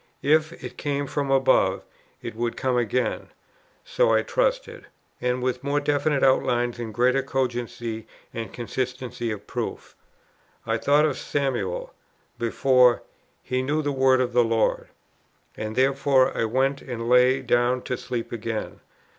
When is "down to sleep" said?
17.43-18.31